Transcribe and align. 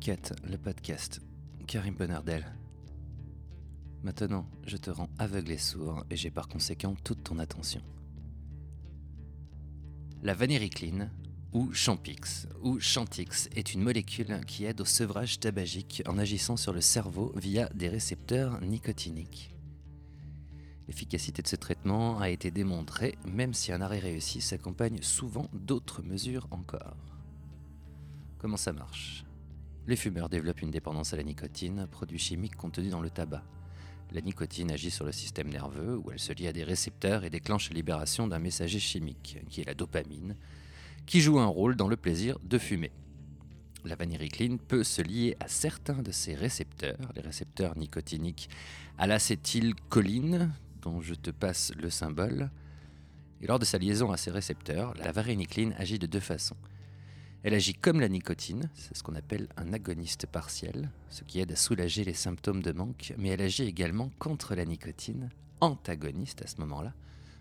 Cut, 0.00 0.32
le 0.48 0.56
podcast. 0.56 1.20
Karim 1.66 1.94
Bonardel. 1.94 2.46
Maintenant, 4.04 4.48
je 4.64 4.76
te 4.76 4.90
rends 4.90 5.10
aveugle 5.18 5.50
et 5.50 5.58
sourd 5.58 6.04
et 6.08 6.16
j'ai 6.16 6.30
par 6.30 6.46
conséquent 6.46 6.94
toute 7.02 7.24
ton 7.24 7.38
attention. 7.40 7.82
La 10.22 10.34
vanéricline, 10.34 11.10
ou 11.52 11.72
Champix, 11.72 12.46
ou 12.62 12.78
Chantix, 12.78 13.48
est 13.56 13.74
une 13.74 13.82
molécule 13.82 14.40
qui 14.46 14.66
aide 14.66 14.80
au 14.80 14.84
sevrage 14.84 15.40
tabagique 15.40 16.02
en 16.06 16.16
agissant 16.16 16.56
sur 16.56 16.72
le 16.72 16.80
cerveau 16.80 17.32
via 17.36 17.68
des 17.70 17.88
récepteurs 17.88 18.60
nicotiniques. 18.60 19.56
L'efficacité 20.86 21.42
de 21.42 21.48
ce 21.48 21.56
traitement 21.56 22.20
a 22.20 22.30
été 22.30 22.52
démontrée, 22.52 23.18
même 23.26 23.52
si 23.52 23.72
un 23.72 23.80
arrêt 23.80 23.98
réussi 23.98 24.40
s'accompagne 24.40 25.02
souvent 25.02 25.48
d'autres 25.52 26.02
mesures 26.02 26.46
encore. 26.52 26.96
Comment 28.38 28.56
ça 28.56 28.72
marche? 28.72 29.24
Les 29.88 29.96
fumeurs 29.96 30.28
développent 30.28 30.60
une 30.60 30.70
dépendance 30.70 31.14
à 31.14 31.16
la 31.16 31.22
nicotine, 31.22 31.86
produit 31.90 32.18
chimique 32.18 32.56
contenu 32.56 32.90
dans 32.90 33.00
le 33.00 33.08
tabac. 33.08 33.42
La 34.12 34.20
nicotine 34.20 34.70
agit 34.70 34.90
sur 34.90 35.06
le 35.06 35.12
système 35.12 35.48
nerveux 35.48 35.96
où 35.96 36.10
elle 36.10 36.18
se 36.18 36.34
lie 36.34 36.46
à 36.46 36.52
des 36.52 36.62
récepteurs 36.62 37.24
et 37.24 37.30
déclenche 37.30 37.70
la 37.70 37.76
libération 37.76 38.28
d'un 38.28 38.38
messager 38.38 38.80
chimique, 38.80 39.38
qui 39.48 39.62
est 39.62 39.64
la 39.64 39.72
dopamine, 39.72 40.36
qui 41.06 41.22
joue 41.22 41.38
un 41.38 41.46
rôle 41.46 41.74
dans 41.74 41.88
le 41.88 41.96
plaisir 41.96 42.38
de 42.42 42.58
fumer. 42.58 42.92
La 43.86 43.96
vaniricline 43.96 44.58
peut 44.58 44.84
se 44.84 45.00
lier 45.00 45.38
à 45.40 45.48
certains 45.48 46.02
de 46.02 46.12
ces 46.12 46.34
récepteurs, 46.34 47.10
les 47.16 47.22
récepteurs 47.22 47.74
nicotiniques, 47.78 48.50
à 48.98 49.06
l'acétylcholine, 49.06 50.52
dont 50.82 51.00
je 51.00 51.14
te 51.14 51.30
passe 51.30 51.72
le 51.74 51.88
symbole. 51.88 52.50
Et 53.40 53.46
lors 53.46 53.58
de 53.58 53.64
sa 53.64 53.78
liaison 53.78 54.12
à 54.12 54.18
ces 54.18 54.30
récepteurs, 54.30 54.92
la 54.98 55.12
varénicline 55.12 55.74
agit 55.78 55.98
de 55.98 56.06
deux 56.06 56.20
façons. 56.20 56.58
Elle 57.44 57.54
agit 57.54 57.74
comme 57.74 58.00
la 58.00 58.08
nicotine, 58.08 58.68
c'est 58.74 58.96
ce 58.96 59.02
qu'on 59.02 59.14
appelle 59.14 59.48
un 59.56 59.72
agoniste 59.72 60.26
partiel, 60.26 60.90
ce 61.08 61.22
qui 61.22 61.38
aide 61.38 61.52
à 61.52 61.56
soulager 61.56 62.04
les 62.04 62.14
symptômes 62.14 62.62
de 62.62 62.72
manque, 62.72 63.14
mais 63.16 63.28
elle 63.28 63.42
agit 63.42 63.62
également 63.62 64.10
contre 64.18 64.56
la 64.56 64.64
nicotine, 64.64 65.30
antagoniste 65.60 66.42
à 66.42 66.48
ce 66.48 66.60
moment-là, 66.60 66.94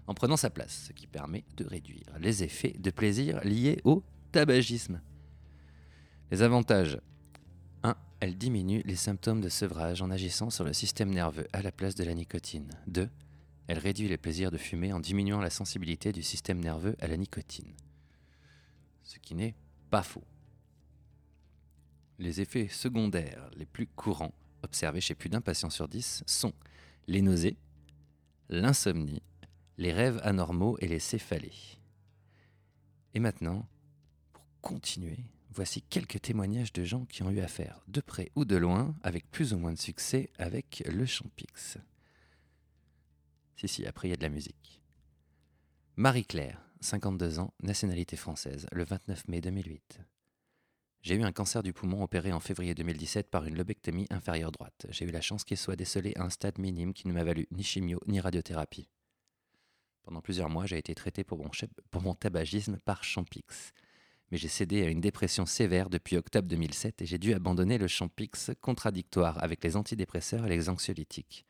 en 0.05 0.13
prenant 0.13 0.37
sa 0.37 0.51
place, 0.51 0.85
ce 0.87 0.93
qui 0.93 1.07
permet 1.07 1.43
de 1.57 1.65
réduire 1.65 2.05
les 2.19 2.43
effets 2.43 2.75
de 2.77 2.91
plaisir 2.91 3.43
liés 3.43 3.81
au 3.83 4.03
tabagisme. 4.31 5.01
Les 6.29 6.43
avantages 6.43 6.99
1. 7.83 7.95
Elle 8.19 8.37
diminue 8.37 8.83
les 8.85 8.95
symptômes 8.95 9.41
de 9.41 9.49
sevrage 9.49 10.01
en 10.01 10.11
agissant 10.11 10.49
sur 10.49 10.63
le 10.63 10.73
système 10.73 11.09
nerveux 11.09 11.47
à 11.53 11.61
la 11.61 11.71
place 11.71 11.95
de 11.95 12.03
la 12.03 12.13
nicotine. 12.13 12.69
2. 12.87 13.09
Elle 13.67 13.79
réduit 13.79 14.07
les 14.07 14.17
plaisirs 14.17 14.51
de 14.51 14.57
fumer 14.57 14.93
en 14.93 14.99
diminuant 14.99 15.41
la 15.41 15.49
sensibilité 15.49 16.11
du 16.11 16.23
système 16.23 16.59
nerveux 16.59 16.95
à 16.99 17.07
la 17.07 17.17
nicotine. 17.17 17.73
Ce 19.03 19.19
qui 19.19 19.35
n'est 19.35 19.55
pas 19.89 20.03
faux. 20.03 20.23
Les 22.19 22.41
effets 22.41 22.67
secondaires 22.67 23.49
les 23.55 23.65
plus 23.65 23.87
courants 23.87 24.33
observés 24.63 25.01
chez 25.01 25.15
plus 25.15 25.29
d'un 25.29 25.41
patient 25.41 25.69
sur 25.69 25.87
dix 25.87 26.23
sont 26.25 26.53
les 27.07 27.21
nausées, 27.21 27.57
l'insomnie, 28.49 29.21
les 29.77 29.93
rêves 29.93 30.19
anormaux 30.23 30.77
et 30.79 30.87
les 30.87 30.99
céphalées. 30.99 31.77
Et 33.13 33.19
maintenant, 33.19 33.67
pour 34.33 34.43
continuer, 34.61 35.19
voici 35.51 35.81
quelques 35.81 36.21
témoignages 36.21 36.73
de 36.73 36.83
gens 36.83 37.05
qui 37.05 37.23
ont 37.23 37.31
eu 37.31 37.39
affaire, 37.39 37.81
de 37.87 38.01
près 38.01 38.31
ou 38.35 38.45
de 38.45 38.55
loin, 38.55 38.95
avec 39.03 39.29
plus 39.31 39.53
ou 39.53 39.57
moins 39.57 39.73
de 39.73 39.77
succès, 39.77 40.29
avec 40.37 40.83
le 40.87 41.05
Champix. 41.05 41.77
Si, 43.55 43.67
si, 43.67 43.85
après 43.85 44.07
il 44.07 44.11
y 44.11 44.13
a 44.13 44.17
de 44.17 44.23
la 44.23 44.29
musique. 44.29 44.81
Marie-Claire, 45.95 46.66
52 46.81 47.39
ans, 47.39 47.53
nationalité 47.61 48.15
française, 48.15 48.67
le 48.71 48.83
29 48.83 49.27
mai 49.27 49.41
2008. 49.41 49.99
J'ai 51.01 51.15
eu 51.15 51.23
un 51.23 51.31
cancer 51.31 51.63
du 51.63 51.73
poumon 51.73 52.03
opéré 52.03 52.31
en 52.31 52.39
février 52.39 52.75
2017 52.75 53.29
par 53.29 53.45
une 53.45 53.55
lobectomie 53.55 54.07
inférieure 54.09 54.51
droite. 54.51 54.87
J'ai 54.89 55.05
eu 55.05 55.11
la 55.11 55.21
chance 55.21 55.43
qu'il 55.43 55.57
soit 55.57 55.75
décelé 55.75 56.13
à 56.17 56.23
un 56.23 56.29
stade 56.29 56.59
minime 56.59 56.93
qui 56.93 57.07
ne 57.07 57.13
m'a 57.13 57.23
valu 57.23 57.47
ni 57.51 57.63
chimio 57.63 57.99
ni 58.07 58.19
radiothérapie. 58.19 58.89
Pendant 60.03 60.21
plusieurs 60.21 60.49
mois, 60.49 60.65
j'ai 60.65 60.77
été 60.77 60.95
traité 60.95 61.23
pour 61.23 61.39
mon, 62.01 62.15
tabagisme 62.15 62.77
par 62.83 63.03
Champix. 63.03 63.73
Mais 64.31 64.37
j'ai 64.37 64.49
cédé 64.49 64.83
à 64.83 64.89
une 64.89 65.01
dépression 65.01 65.45
sévère 65.45 65.89
depuis 65.89 66.17
octobre 66.17 66.47
2007 66.47 67.01
et 67.01 67.05
j'ai 67.05 67.17
dû 67.17 67.33
abandonner 67.33 67.77
le 67.77 67.87
Champix 67.87 68.51
contradictoire 68.61 69.41
avec 69.43 69.63
les 69.63 69.77
antidépresseurs 69.77 70.45
et 70.45 70.49
les 70.49 70.69
anxiolytiques. 70.69 71.45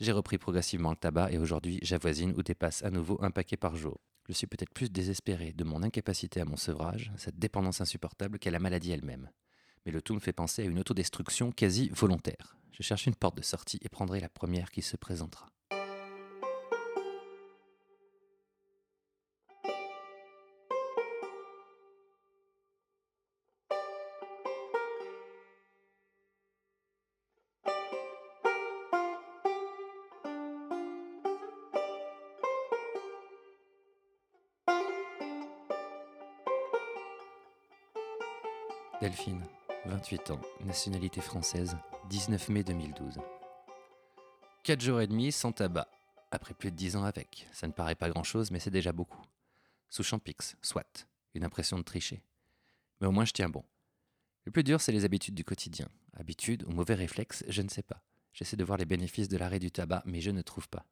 J'ai 0.00 0.12
repris 0.12 0.38
progressivement 0.38 0.90
le 0.90 0.96
tabac 0.96 1.30
et 1.30 1.38
aujourd'hui 1.38 1.78
j'avoisine 1.82 2.34
ou 2.36 2.42
dépasse 2.42 2.82
à 2.82 2.90
nouveau 2.90 3.18
un 3.22 3.30
paquet 3.30 3.56
par 3.56 3.76
jour. 3.76 4.00
Je 4.30 4.34
suis 4.36 4.46
peut-être 4.46 4.72
plus 4.72 4.92
désespéré 4.92 5.52
de 5.52 5.64
mon 5.64 5.82
incapacité 5.82 6.40
à 6.40 6.44
mon 6.44 6.56
sevrage, 6.56 7.10
cette 7.16 7.40
dépendance 7.40 7.80
insupportable 7.80 8.38
qu'à 8.38 8.52
la 8.52 8.60
maladie 8.60 8.92
elle-même. 8.92 9.28
Mais 9.84 9.90
le 9.90 10.00
tout 10.00 10.14
me 10.14 10.20
fait 10.20 10.32
penser 10.32 10.62
à 10.62 10.66
une 10.66 10.78
autodestruction 10.78 11.50
quasi 11.50 11.88
volontaire. 11.88 12.56
Je 12.70 12.84
cherche 12.84 13.06
une 13.06 13.16
porte 13.16 13.36
de 13.38 13.42
sortie 13.42 13.80
et 13.82 13.88
prendrai 13.88 14.20
la 14.20 14.28
première 14.28 14.70
qui 14.70 14.82
se 14.82 14.96
présentera. 14.96 15.48
Delphine, 39.00 39.42
28 39.86 40.30
ans, 40.32 40.40
nationalité 40.62 41.22
française, 41.22 41.74
19 42.10 42.50
mai 42.50 42.62
2012. 42.64 43.18
4 44.62 44.78
jours 44.78 45.00
et 45.00 45.06
demi 45.06 45.32
sans 45.32 45.52
tabac, 45.52 45.88
après 46.30 46.52
plus 46.52 46.70
de 46.70 46.76
10 46.76 46.96
ans 46.96 47.04
avec. 47.04 47.46
Ça 47.50 47.66
ne 47.66 47.72
paraît 47.72 47.94
pas 47.94 48.10
grand-chose, 48.10 48.50
mais 48.50 48.58
c'est 48.58 48.70
déjà 48.70 48.92
beaucoup. 48.92 49.22
Sous 49.88 50.02
Champix, 50.02 50.54
soit, 50.60 51.08
une 51.32 51.44
impression 51.44 51.78
de 51.78 51.82
tricher. 51.82 52.22
Mais 53.00 53.06
au 53.06 53.10
moins 53.10 53.24
je 53.24 53.32
tiens 53.32 53.48
bon. 53.48 53.64
Le 54.44 54.52
plus 54.52 54.64
dur, 54.64 54.82
c'est 54.82 54.92
les 54.92 55.06
habitudes 55.06 55.34
du 55.34 55.44
quotidien. 55.44 55.88
Habitudes 56.12 56.64
ou 56.64 56.70
mauvais 56.72 56.94
réflexes, 56.94 57.42
je 57.48 57.62
ne 57.62 57.70
sais 57.70 57.82
pas. 57.82 58.02
J'essaie 58.34 58.56
de 58.56 58.64
voir 58.64 58.76
les 58.76 58.84
bénéfices 58.84 59.28
de 59.28 59.38
l'arrêt 59.38 59.60
du 59.60 59.70
tabac, 59.70 60.02
mais 60.04 60.20
je 60.20 60.30
ne 60.30 60.42
trouve 60.42 60.68
pas. 60.68 60.84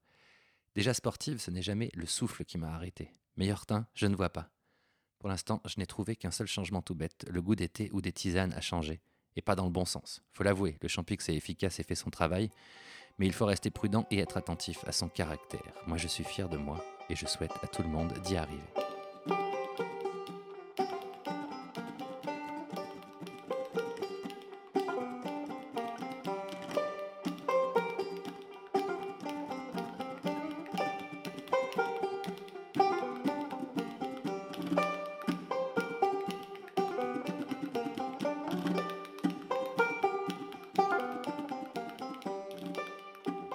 Déjà 0.75 0.95
sportive, 0.95 1.41
ce 1.41 1.51
n'est 1.51 1.61
jamais 1.61 1.91
le 1.93 2.07
souffle 2.07 2.47
qui 2.47 2.57
m'a 2.57 2.73
arrêté. 2.73 3.13
Meilleur 3.37 3.67
teint, 3.67 3.87
je 3.93 4.07
ne 4.07 4.17
vois 4.17 4.31
pas. 4.31 4.51
Pour 5.19 5.29
l'instant, 5.29 5.61
je 5.65 5.75
n'ai 5.79 5.87
trouvé 5.87 6.17
qu'un 6.17 6.31
seul 6.31 6.47
changement 6.47 6.83
tout 6.83 6.95
bête. 6.95 7.27
Le 7.29 7.43
goût 7.43 7.57
des 7.57 7.69
thés 7.69 7.91
ou 7.93 8.01
des 8.01 8.13
tisanes 8.13 8.53
a 8.53 8.61
changé. 8.61 9.01
Et 9.37 9.43
pas 9.43 9.55
dans 9.55 9.65
le 9.65 9.71
bon 9.71 9.85
sens. 9.85 10.23
Faut 10.33 10.45
l'avouer, 10.45 10.77
le 10.81 10.89
champix 10.89 11.29
est 11.29 11.35
efficace 11.35 11.81
et 11.81 11.83
fait 11.83 11.95
son 11.95 12.11
travail. 12.11 12.51
Mais 13.19 13.27
il 13.27 13.33
faut 13.33 13.47
rester 13.47 13.71
prudent 13.71 14.07
et 14.11 14.19
être 14.19 14.37
attentif 14.37 14.85
à 14.87 14.93
son 14.93 15.09
caractère. 15.09 15.75
Moi, 15.87 15.97
je 15.97 16.07
suis 16.07 16.25
fier 16.25 16.49
de 16.49 16.57
moi 16.57 16.85
et 17.11 17.17
je 17.17 17.27
souhaite 17.27 17.53
à 17.63 17.67
tout 17.67 17.83
le 17.83 17.89
monde 17.89 18.13
d'y 18.25 18.37
arriver. 18.37 19.58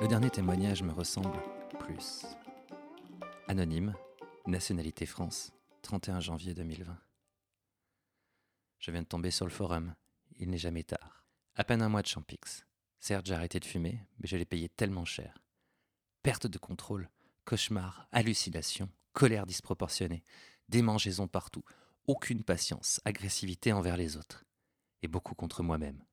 Le 0.04 0.10
dernier 0.10 0.30
témoignage 0.30 0.84
me 0.84 0.92
ressemble 0.92 1.42
plus. 1.80 2.26
Anonyme, 3.48 3.96
nationalité 4.46 5.06
France, 5.06 5.54
31 5.82 6.20
janvier 6.20 6.54
2020. 6.54 7.00
Je 8.80 8.92
viens 8.92 9.04
de 9.04 9.08
tomber 9.08 9.32
sur 9.32 9.46
le 9.46 9.52
forum, 9.52 9.96
il 10.40 10.50
n'est 10.50 10.58
jamais 10.58 10.84
tard. 10.84 11.24
À 11.56 11.64
peine 11.64 11.82
un 11.82 11.88
mois 11.88 12.02
de 12.02 12.08
Champix. 12.08 12.66
Certes, 13.00 13.28
j'ai 13.28 13.34
arrêté 13.34 13.62
de 13.62 13.66
fumer, 13.66 14.06
mais 14.20 14.28
je 14.28 14.36
l'ai 14.36 14.44
payé 14.44 14.68
tellement 14.68 15.06
cher. 15.06 15.42
Perte 16.22 16.48
de 16.48 16.58
contrôle, 16.58 17.10
cauchemar, 17.46 18.10
hallucination, 18.12 18.90
colère 19.14 19.46
disproportionnée, 19.46 20.26
démangeaisons 20.68 21.30
partout, 21.30 21.64
aucune 22.08 22.44
patience, 22.44 23.00
agressivité 23.06 23.72
envers 23.72 23.96
les 23.96 24.18
autres, 24.18 24.44
et 25.02 25.08
beaucoup 25.08 25.34
contre 25.34 25.64
moi-même. 25.64 26.04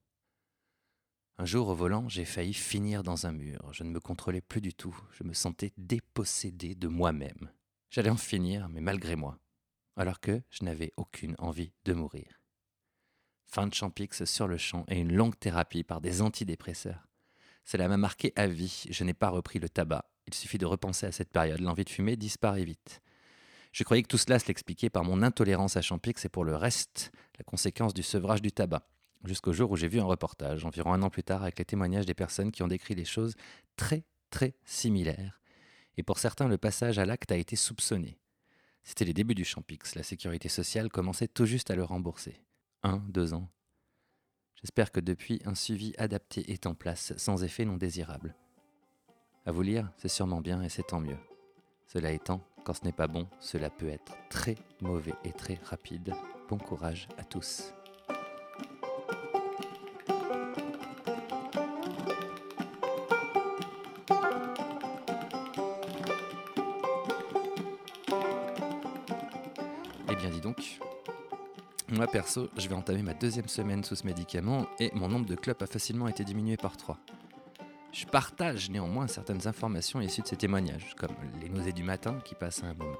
Un 1.40 1.46
jour 1.46 1.68
au 1.68 1.74
volant, 1.74 2.06
j'ai 2.06 2.26
failli 2.26 2.52
finir 2.52 3.02
dans 3.02 3.24
un 3.24 3.32
mur. 3.32 3.72
Je 3.72 3.82
ne 3.82 3.88
me 3.88 3.98
contrôlais 3.98 4.42
plus 4.42 4.60
du 4.60 4.74
tout. 4.74 4.94
Je 5.12 5.24
me 5.24 5.32
sentais 5.32 5.72
dépossédé 5.78 6.74
de 6.74 6.86
moi-même. 6.86 7.50
J'allais 7.88 8.10
en 8.10 8.18
finir, 8.18 8.68
mais 8.68 8.82
malgré 8.82 9.16
moi. 9.16 9.38
Alors 9.96 10.20
que 10.20 10.42
je 10.50 10.66
n'avais 10.66 10.92
aucune 10.98 11.36
envie 11.38 11.72
de 11.86 11.94
mourir. 11.94 12.42
Fin 13.46 13.66
de 13.66 13.72
Champix 13.72 14.22
sur 14.26 14.48
le 14.48 14.58
champ 14.58 14.84
et 14.88 15.00
une 15.00 15.14
longue 15.14 15.38
thérapie 15.38 15.82
par 15.82 16.02
des 16.02 16.20
antidépresseurs. 16.20 17.08
Cela 17.64 17.88
m'a 17.88 17.96
marqué 17.96 18.34
à 18.36 18.46
vie. 18.46 18.84
Je 18.90 19.02
n'ai 19.02 19.14
pas 19.14 19.30
repris 19.30 19.60
le 19.60 19.70
tabac. 19.70 20.10
Il 20.26 20.34
suffit 20.34 20.58
de 20.58 20.66
repenser 20.66 21.06
à 21.06 21.12
cette 21.12 21.32
période. 21.32 21.60
L'envie 21.60 21.84
de 21.84 21.88
fumer 21.88 22.16
disparaît 22.16 22.64
vite. 22.64 23.00
Je 23.72 23.82
croyais 23.82 24.02
que 24.02 24.08
tout 24.08 24.18
cela 24.18 24.38
se 24.38 24.46
l'expliquait 24.46 24.90
par 24.90 25.04
mon 25.04 25.22
intolérance 25.22 25.78
à 25.78 25.80
Champix 25.80 26.22
et 26.22 26.28
pour 26.28 26.44
le 26.44 26.54
reste, 26.54 27.10
la 27.38 27.44
conséquence 27.44 27.94
du 27.94 28.02
sevrage 28.02 28.42
du 28.42 28.52
tabac. 28.52 28.86
Jusqu'au 29.24 29.52
jour 29.52 29.70
où 29.70 29.76
j'ai 29.76 29.88
vu 29.88 30.00
un 30.00 30.04
reportage, 30.04 30.64
environ 30.64 30.92
un 30.92 31.02
an 31.02 31.10
plus 31.10 31.22
tard, 31.22 31.42
avec 31.42 31.58
les 31.58 31.64
témoignages 31.64 32.06
des 32.06 32.14
personnes 32.14 32.50
qui 32.50 32.62
ont 32.62 32.68
décrit 32.68 32.94
des 32.94 33.04
choses 33.04 33.34
très, 33.76 34.04
très 34.30 34.54
similaires. 34.64 35.40
Et 35.96 36.02
pour 36.02 36.18
certains, 36.18 36.48
le 36.48 36.56
passage 36.56 36.98
à 36.98 37.04
l'acte 37.04 37.30
a 37.30 37.36
été 37.36 37.56
soupçonné. 37.56 38.18
C'était 38.82 39.04
les 39.04 39.12
débuts 39.12 39.34
du 39.34 39.44
Champix, 39.44 39.94
la 39.94 40.02
sécurité 40.02 40.48
sociale 40.48 40.88
commençait 40.88 41.28
tout 41.28 41.44
juste 41.44 41.70
à 41.70 41.76
le 41.76 41.84
rembourser. 41.84 42.40
Un, 42.82 43.02
deux 43.08 43.34
ans. 43.34 43.50
J'espère 44.62 44.90
que 44.90 45.00
depuis, 45.00 45.40
un 45.44 45.54
suivi 45.54 45.94
adapté 45.98 46.50
est 46.52 46.66
en 46.66 46.74
place, 46.74 47.12
sans 47.18 47.44
effet 47.44 47.64
non 47.64 47.76
désirable. 47.76 48.34
À 49.44 49.52
vous 49.52 49.62
lire, 49.62 49.90
c'est 49.96 50.08
sûrement 50.08 50.40
bien 50.40 50.62
et 50.62 50.68
c'est 50.68 50.86
tant 50.86 51.00
mieux. 51.00 51.18
Cela 51.86 52.12
étant, 52.12 52.40
quand 52.64 52.74
ce 52.74 52.84
n'est 52.84 52.92
pas 52.92 53.08
bon, 53.08 53.26
cela 53.40 53.70
peut 53.70 53.88
être 53.88 54.14
très 54.28 54.56
mauvais 54.80 55.14
et 55.24 55.32
très 55.32 55.58
rapide. 55.64 56.14
Bon 56.48 56.58
courage 56.58 57.08
à 57.18 57.24
tous. 57.24 57.72
Moi 72.00 72.06
perso, 72.06 72.48
je 72.56 72.66
vais 72.66 72.74
entamer 72.74 73.02
ma 73.02 73.12
deuxième 73.12 73.46
semaine 73.46 73.84
sous 73.84 73.94
ce 73.94 74.06
médicament 74.06 74.64
et 74.78 74.90
mon 74.94 75.06
nombre 75.06 75.26
de 75.26 75.34
clopes 75.34 75.60
a 75.60 75.66
facilement 75.66 76.08
été 76.08 76.24
diminué 76.24 76.56
par 76.56 76.78
3. 76.78 76.96
Je 77.92 78.06
partage 78.06 78.70
néanmoins 78.70 79.06
certaines 79.06 79.46
informations 79.46 80.00
issues 80.00 80.22
de 80.22 80.26
ces 80.26 80.36
témoignages, 80.36 80.96
comme 80.96 81.14
les 81.42 81.50
nausées 81.50 81.74
du 81.74 81.82
matin 81.82 82.18
qui 82.24 82.34
passent 82.34 82.64
à 82.64 82.68
un 82.68 82.72
moment. 82.72 82.96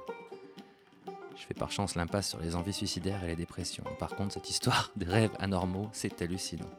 Je 1.35 1.41
fais 1.47 1.55
par 1.55 1.71
chance 1.71 1.95
l'impasse 1.95 2.29
sur 2.29 2.39
les 2.41 2.55
envies 2.55 2.73
suicidaires 2.73 3.23
et 3.23 3.29
les 3.29 3.35
dépressions. 3.35 3.85
Par 3.97 4.09
contre, 4.09 4.35
cette 4.35 4.51
histoire 4.51 4.91
des 4.95 5.07
rêves 5.07 5.35
anormaux, 5.39 5.89
c'est 5.93 6.21
hallucinant. 6.21 6.69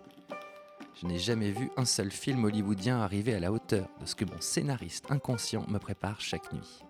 Je 1.00 1.08
n'ai 1.08 1.18
jamais 1.18 1.50
vu 1.50 1.72
un 1.76 1.84
seul 1.84 2.12
film 2.12 2.44
hollywoodien 2.44 3.00
arriver 3.00 3.34
à 3.34 3.40
la 3.40 3.50
hauteur 3.50 3.88
de 4.00 4.06
ce 4.06 4.14
que 4.14 4.24
mon 4.24 4.40
scénariste 4.40 5.10
inconscient 5.10 5.66
me 5.66 5.78
prépare 5.80 6.20
chaque 6.20 6.52
nuit. 6.52 6.84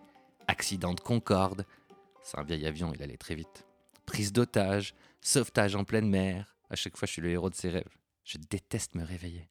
Accident 0.46 0.92
de 0.92 1.00
Concorde, 1.00 1.64
c'est 2.22 2.38
un 2.38 2.44
vieil 2.44 2.66
avion, 2.66 2.92
il 2.94 3.02
allait 3.02 3.16
très 3.16 3.34
vite. 3.34 3.64
Prise 4.12 4.30
d'otage, 4.30 4.94
sauvetage 5.22 5.74
en 5.74 5.84
pleine 5.84 6.06
mer, 6.06 6.54
à 6.68 6.76
chaque 6.76 6.98
fois 6.98 7.06
je 7.06 7.12
suis 7.12 7.22
le 7.22 7.30
héros 7.30 7.48
de 7.48 7.54
ses 7.54 7.70
rêves. 7.70 7.96
Je 8.24 8.36
déteste 8.36 8.94
me 8.94 9.04
réveiller. 9.04 9.48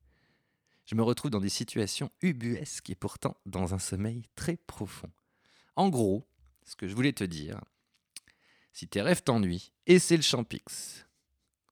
Je 0.85 0.93
me 0.93 1.01
retrouve 1.01 1.31
dans 1.31 1.39
des 1.39 1.49
situations 1.49 2.11
ubuesques 2.21 2.91
et 2.91 2.95
pourtant 2.95 3.35
dans 3.47 3.73
un 3.73 3.79
sommeil 3.79 4.21
très 4.35 4.57
profond. 4.57 5.09
En 5.75 5.89
gros, 5.89 6.27
ce 6.63 6.75
que 6.75 6.87
je 6.87 6.93
voulais 6.93 7.11
te 7.11 7.23
dire, 7.23 7.59
si 8.71 8.87
tes 8.87 9.01
rêves 9.01 9.23
t'ennuient, 9.23 9.73
c'est 9.97 10.15
le 10.15 10.21
Champix. 10.21 11.07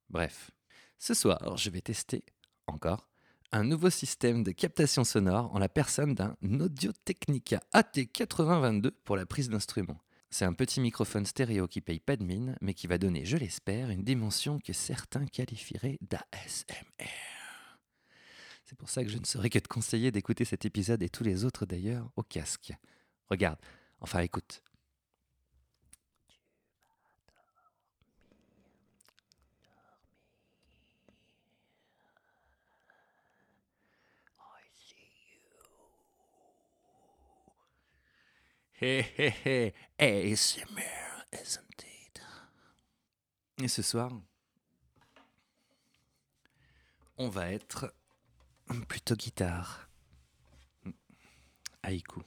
Bref, 0.09 0.49
ce 0.97 1.13
soir, 1.13 1.57
je 1.57 1.69
vais 1.69 1.81
tester, 1.81 2.23
encore, 2.65 3.07
un 3.51 3.65
nouveau 3.65 3.91
système 3.91 4.41
de 4.43 4.51
captation 4.51 5.03
sonore 5.03 5.53
en 5.53 5.59
la 5.59 5.69
personne 5.69 6.15
d'un 6.15 6.35
Audio 6.59 6.91
Technica 7.05 7.61
AT8022 7.71 8.89
pour 9.05 9.15
la 9.15 9.27
prise 9.27 9.49
d'instrument. 9.49 10.01
C'est 10.31 10.45
un 10.45 10.53
petit 10.53 10.79
microphone 10.79 11.25
stéréo 11.25 11.67
qui 11.67 11.81
paye 11.81 11.99
pas 11.99 12.15
de 12.15 12.23
mine, 12.23 12.55
mais 12.61 12.75
qui 12.75 12.85
va 12.85 12.99
donner, 12.99 13.25
je 13.25 13.35
l'espère, 13.35 13.89
une 13.89 14.03
dimension 14.03 14.59
que 14.59 14.73
certains 14.73 15.25
qualifieraient 15.25 15.97
d'ASMR. 16.01 17.09
C'est 18.63 18.77
pour 18.77 18.89
ça 18.89 19.03
que 19.03 19.09
je 19.09 19.17
ne 19.17 19.25
saurais 19.25 19.49
que 19.49 19.57
te 19.57 19.67
conseiller 19.67 20.11
d'écouter 20.11 20.45
cet 20.45 20.65
épisode 20.65 21.01
et 21.01 21.09
tous 21.09 21.23
les 21.23 21.45
autres 21.45 21.65
d'ailleurs 21.65 22.11
au 22.15 22.21
casque. 22.21 22.71
Regarde, 23.29 23.57
enfin 23.99 24.19
écoute. 24.19 24.61
Hé 38.81 39.05
hé 39.17 39.33
hé, 39.43 39.73
ASMR, 39.97 41.25
isn't 41.33 41.83
it? 41.83 42.21
Et 43.61 43.67
ce 43.67 43.81
soir, 43.81 44.09
on 47.17 47.27
va 47.27 47.51
être 47.51 47.93
plutôt 48.87 49.15
guitare. 49.15 49.89
Haïku. 51.83 52.21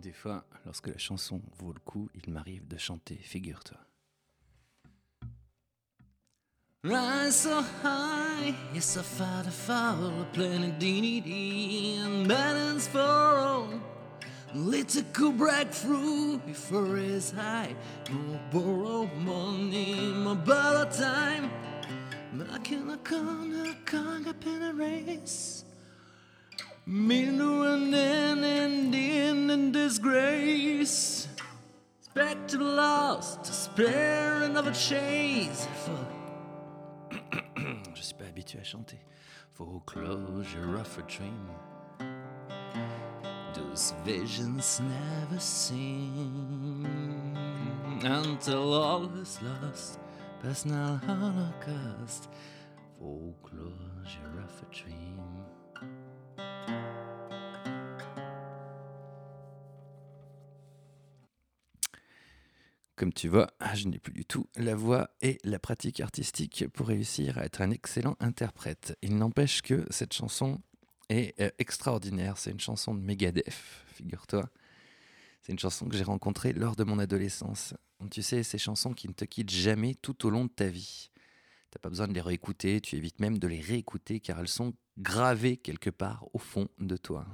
Des 0.00 0.12
fois, 0.12 0.44
lorsque 0.64 0.86
la 0.86 0.96
chanson 0.96 1.42
vaut 1.58 1.74
le 1.74 1.80
coup, 1.80 2.08
il 2.14 2.32
m'arrive 2.32 2.66
de 2.66 2.78
chanter, 2.78 3.16
figure-toi. 3.16 3.76
Rise 6.82 7.36
so 7.36 7.60
high, 7.82 8.54
yes, 8.72 8.96
a 8.96 9.02
playing 10.32 10.78
dee 10.78 11.20
dee 11.20 11.98
and 11.98 12.26
balance 12.26 12.88
for 12.88 12.98
all. 12.98 13.68
Little 14.54 15.02
could 15.12 15.36
break 15.36 15.70
through 15.70 16.38
before 16.46 16.96
his 16.96 17.30
high. 17.30 17.74
A 18.08 18.38
To 32.50 32.58
lost, 32.58 33.44
to 33.44 33.52
spare 33.52 34.42
another 34.42 34.72
chase. 34.72 35.68
For 35.84 35.96
Je 37.94 38.02
suis 38.02 38.14
pas 38.14 38.24
habitué 38.24 38.58
à 38.58 38.64
chanter. 38.64 38.98
For 39.52 39.80
closure 39.86 40.74
of 40.76 40.98
a 40.98 41.02
dream. 41.02 41.48
Those 43.54 43.94
visions 44.04 44.80
never 44.80 45.38
seen 45.38 46.88
until 48.02 48.74
all 48.74 49.08
is 49.22 49.38
lost. 49.42 50.00
Personal 50.42 50.96
holocaust. 51.06 52.28
For 52.98 53.32
closure 53.44 54.40
of 54.42 54.62
a 54.62 54.74
dream. 54.74 55.39
Comme 63.00 63.14
tu 63.14 63.28
vois, 63.28 63.46
je 63.72 63.88
n'ai 63.88 63.98
plus 63.98 64.12
du 64.12 64.26
tout 64.26 64.46
la 64.56 64.74
voix 64.74 65.08
et 65.22 65.38
la 65.42 65.58
pratique 65.58 66.00
artistique 66.00 66.68
pour 66.68 66.88
réussir 66.88 67.38
à 67.38 67.46
être 67.46 67.62
un 67.62 67.70
excellent 67.70 68.14
interprète. 68.20 68.94
Il 69.00 69.16
n'empêche 69.16 69.62
que 69.62 69.86
cette 69.88 70.12
chanson 70.12 70.60
est 71.08 71.40
euh, 71.40 71.48
extraordinaire. 71.58 72.36
C'est 72.36 72.50
une 72.50 72.60
chanson 72.60 72.94
de 72.94 73.00
Megadeth, 73.00 73.54
figure-toi. 73.94 74.50
C'est 75.40 75.52
une 75.52 75.58
chanson 75.58 75.88
que 75.88 75.96
j'ai 75.96 76.04
rencontrée 76.04 76.52
lors 76.52 76.76
de 76.76 76.84
mon 76.84 76.98
adolescence. 76.98 77.72
Tu 78.10 78.20
sais, 78.20 78.42
ces 78.42 78.58
chansons 78.58 78.92
qui 78.92 79.08
ne 79.08 79.14
te 79.14 79.24
quittent 79.24 79.48
jamais 79.48 79.94
tout 79.94 80.26
au 80.26 80.28
long 80.28 80.44
de 80.44 80.50
ta 80.50 80.66
vie. 80.66 81.10
T'as 81.70 81.78
pas 81.78 81.88
besoin 81.88 82.06
de 82.06 82.12
les 82.12 82.20
réécouter, 82.20 82.82
tu 82.82 82.96
évites 82.96 83.18
même 83.18 83.38
de 83.38 83.48
les 83.48 83.62
réécouter 83.62 84.20
car 84.20 84.40
elles 84.40 84.46
sont 84.46 84.74
gravées 84.98 85.56
quelque 85.56 85.88
part 85.88 86.26
au 86.34 86.38
fond 86.38 86.68
de 86.78 86.98
toi 86.98 87.24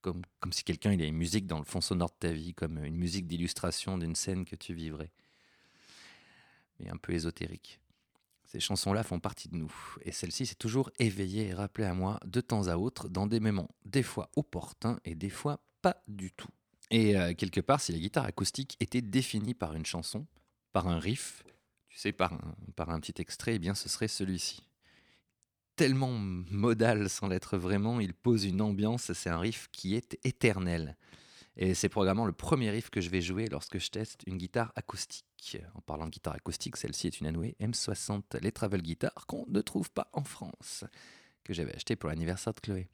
comme, 0.00 0.22
si 0.52 0.64
quelqu'un 0.64 0.92
il 0.92 1.02
a 1.02 1.06
une 1.06 1.16
musique 1.16 1.46
dans 1.46 1.58
le 1.58 1.64
fond 1.64 1.80
sonore 1.80 2.10
de 2.10 2.28
ta 2.28 2.32
vie, 2.32 2.54
comme 2.54 2.84
une 2.84 2.96
musique 2.96 3.26
d'illustration 3.26 3.98
d'une 3.98 4.14
scène 4.14 4.44
que 4.44 4.56
tu 4.56 4.74
vivrais. 4.74 5.10
Mais 6.78 6.88
un 6.90 6.96
peu 6.96 7.12
ésotérique. 7.12 7.80
Ces 8.44 8.60
chansons-là 8.60 9.02
font 9.02 9.20
partie 9.20 9.48
de 9.48 9.56
nous, 9.56 9.72
et 10.02 10.12
celle-ci 10.12 10.46
s'est 10.46 10.54
toujours 10.54 10.90
éveillée 10.98 11.48
et 11.48 11.54
rappelée 11.54 11.86
à 11.86 11.92
moi 11.92 12.18
de 12.24 12.40
temps 12.40 12.68
à 12.68 12.76
autre 12.76 13.08
dans 13.08 13.26
des 13.26 13.40
moments 13.40 13.68
des 13.84 14.02
fois 14.02 14.30
opportuns 14.36 14.98
et 15.04 15.14
des 15.14 15.28
fois 15.28 15.60
pas 15.82 16.02
du 16.08 16.32
tout. 16.32 16.48
Et 16.90 17.16
euh, 17.16 17.34
quelque 17.34 17.60
part, 17.60 17.80
si 17.80 17.92
la 17.92 17.98
guitare 17.98 18.24
acoustique 18.24 18.76
était 18.80 19.02
définie 19.02 19.52
par 19.52 19.74
une 19.74 19.84
chanson, 19.84 20.26
par 20.72 20.88
un 20.88 20.98
riff, 20.98 21.42
tu 21.90 21.98
sais, 21.98 22.12
par 22.12 22.32
un, 22.32 22.54
par 22.74 22.88
un 22.88 23.00
petit 23.00 23.20
extrait, 23.20 23.56
eh 23.56 23.58
bien 23.58 23.74
ce 23.74 23.88
serait 23.88 24.08
celui-ci 24.08 24.67
tellement 25.78 26.10
modal 26.10 27.08
sans 27.08 27.28
l'être 27.28 27.56
vraiment, 27.56 28.00
il 28.00 28.12
pose 28.12 28.44
une 28.44 28.60
ambiance, 28.60 29.12
c'est 29.12 29.30
un 29.30 29.38
riff 29.38 29.68
qui 29.70 29.94
est 29.94 30.18
éternel. 30.24 30.96
Et 31.56 31.72
c'est 31.72 31.88
probablement 31.88 32.26
le 32.26 32.32
premier 32.32 32.70
riff 32.70 32.90
que 32.90 33.00
je 33.00 33.08
vais 33.10 33.20
jouer 33.20 33.46
lorsque 33.46 33.78
je 33.78 33.88
teste 33.88 34.22
une 34.26 34.38
guitare 34.38 34.72
acoustique. 34.74 35.56
En 35.76 35.80
parlant 35.80 36.06
de 36.06 36.10
guitare 36.10 36.34
acoustique, 36.34 36.76
celle-ci 36.76 37.06
est 37.06 37.20
une 37.20 37.28
Anoué 37.28 37.54
M60, 37.60 38.40
les 38.42 38.50
travel 38.50 38.82
guitars 38.82 39.24
qu'on 39.28 39.44
ne 39.48 39.60
trouve 39.60 39.88
pas 39.92 40.10
en 40.14 40.24
France, 40.24 40.82
que 41.44 41.54
j'avais 41.54 41.76
acheté 41.76 41.94
pour 41.94 42.08
l'anniversaire 42.08 42.54
de 42.54 42.60
Chloé. 42.60 42.88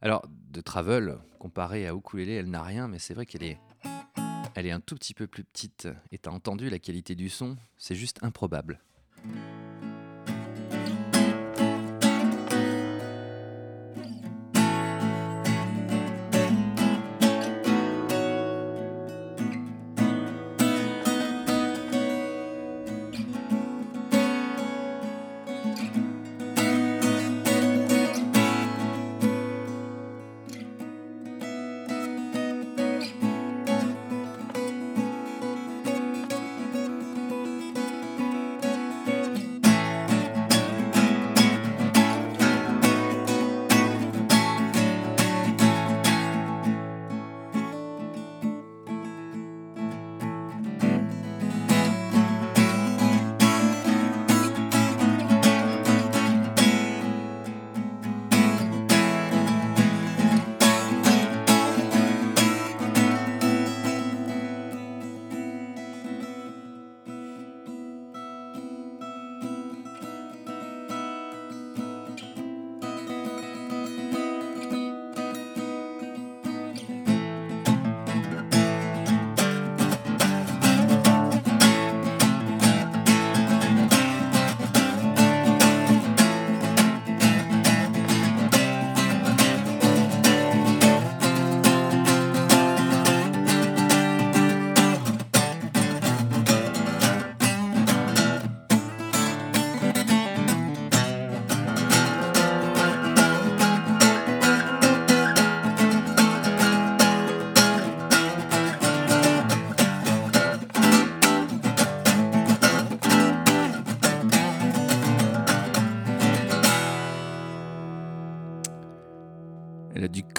Alors, 0.00 0.26
de 0.28 0.60
travel, 0.60 1.18
comparée 1.38 1.86
à 1.86 1.94
ukulélé, 1.94 2.32
elle 2.32 2.50
n'a 2.50 2.64
rien, 2.64 2.88
mais 2.88 2.98
c'est 2.98 3.14
vrai 3.14 3.24
qu'elle 3.24 3.44
est, 3.44 3.60
elle 4.56 4.66
est 4.66 4.72
un 4.72 4.80
tout 4.80 4.96
petit 4.96 5.14
peu 5.14 5.28
plus 5.28 5.44
petite. 5.44 5.86
Et 6.10 6.18
t'as 6.18 6.32
entendu 6.32 6.70
la 6.70 6.80
qualité 6.80 7.14
du 7.14 7.28
son, 7.28 7.56
c'est 7.76 7.94
juste 7.94 8.18
improbable. 8.24 8.80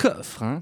Coffre, 0.06 0.44
hein 0.44 0.62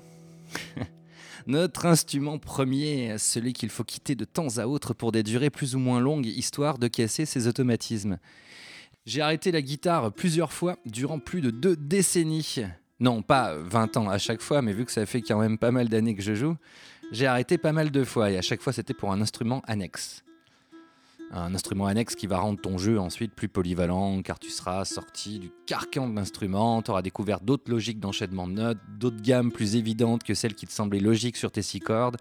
Notre 1.48 1.86
instrument 1.86 2.38
premier, 2.38 3.18
celui 3.18 3.52
qu'il 3.52 3.70
faut 3.70 3.84
quitter 3.84 4.16
de 4.16 4.24
temps 4.24 4.58
à 4.58 4.68
autre 4.68 4.94
pour 4.94 5.12
des 5.12 5.24
durées 5.24 5.50
plus 5.50 5.76
ou 5.76 5.80
moins 5.80 6.00
longues, 6.00 6.26
histoire 6.26 6.78
de 6.78 6.88
casser 6.88 7.26
ses 7.26 7.48
automatismes. 7.48 8.18
J'ai 9.06 9.20
arrêté 9.20 9.52
la 9.52 9.62
guitare 9.62 10.14
plusieurs 10.14 10.54
fois 10.54 10.78
durant 10.86 11.20
plus 11.20 11.42
de 11.42 11.52
deux 11.52 11.76
décennies. 11.76 12.64
Non, 13.02 13.22
pas 13.22 13.56
20 13.58 13.98
ans 13.98 14.08
à 14.08 14.18
chaque 14.18 14.42
fois, 14.42 14.62
mais 14.62 14.72
vu 14.72 14.86
que 14.86 14.92
ça 14.94 15.06
fait 15.06 15.22
quand 15.22 15.40
même 15.40 15.58
pas 15.58 15.72
mal 15.72 15.90
d'années 15.90 16.16
que 16.16 16.24
je 16.24 16.36
joue, 16.36 16.56
j'ai 17.12 17.28
arrêté 17.28 17.58
pas 17.58 17.74
mal 17.74 17.92
de 17.92 18.04
fois 18.06 18.32
et 18.32 18.38
à 18.38 18.42
chaque 18.42 18.62
fois 18.62 18.72
c'était 18.72 18.94
pour 18.94 19.12
un 19.12 19.20
instrument 19.20 19.62
annexe. 19.68 20.24
Un 21.36 21.56
instrument 21.56 21.88
annexe 21.88 22.16
qui 22.16 22.28
va 22.28 22.38
rendre 22.38 22.62
ton 22.62 22.78
jeu 22.78 23.00
ensuite 23.00 23.34
plus 23.34 23.48
polyvalent 23.48 24.22
car 24.22 24.38
tu 24.38 24.52
seras 24.52 24.86
sorti 24.86 25.40
du 25.40 25.50
carcan 25.66 26.08
de 26.08 26.16
l'instrument, 26.16 26.84
tu 26.84 26.92
auras 26.92 27.02
découvert 27.02 27.40
d'autres 27.40 27.72
logiques 27.72 28.00
d'enchaînement 28.00 28.48
de 28.48 28.54
notes, 28.54 28.78
d'autres 29.00 29.22
gammes 29.22 29.52
plus 29.52 29.76
évidentes 29.76 30.24
que 30.24 30.36
celles 30.36 30.54
qui 30.54 30.68
te 30.68 30.72
semblaient 30.72 31.00
logiques 31.00 31.38
sur 31.38 31.52
tes 31.52 31.64
six 31.64 31.80
cordes. 31.80 32.18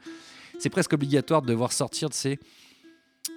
C'est 0.59 0.71
presque 0.71 0.95
obligatoire 0.95 1.43
de 1.43 1.49
devoir 1.49 1.73
sortir 1.73 2.09
de 2.09 2.15
ces 2.15 2.39